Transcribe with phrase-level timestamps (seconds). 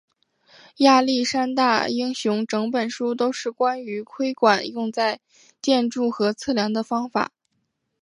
[0.77, 5.19] 亚历山大英雄整本书都是关于窥管用在
[5.61, 7.29] 建筑和测量的方法。